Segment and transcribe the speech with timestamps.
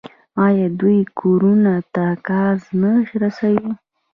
[0.45, 3.71] آیا دوی کورونو ته ګاز نه رسوي؟